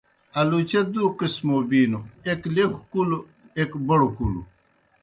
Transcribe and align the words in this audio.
آلوچہ 0.39 0.81
دُو 0.93 1.03
قِسمو 1.17 1.57
بِینوْ، 1.69 1.99
ایک 2.27 2.41
لیکھوْ 2.55 2.79
کلُو، 2.91 3.19
ایْک 3.57 3.71
بڑوْ 3.87 4.07
کُلوْ۔ 4.17 4.41